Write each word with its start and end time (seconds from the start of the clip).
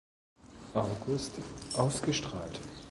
August 0.73 1.33
ausgestrahlt. 1.77 2.59